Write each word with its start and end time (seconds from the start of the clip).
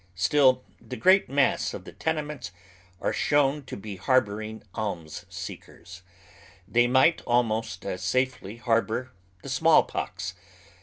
Still 0.15 0.63
the 0.81 0.97
great 0.97 1.29
mass 1.29 1.75
of 1.75 1.85
the 1.85 1.91
tenements 1.91 2.51
are 3.01 3.13
shown 3.13 3.61
to 3.65 3.77
be 3.77 3.97
harboring 3.97 4.63
almB 4.73 5.31
seekers, 5.31 6.01
They 6.67 6.87
might 6.87 7.21
almost 7.27 7.85
as 7.85 8.01
safely 8.01 8.57
harbor 8.57 9.11
tlie 9.43 9.49
small 9.51 9.83
pox. 9.83 10.33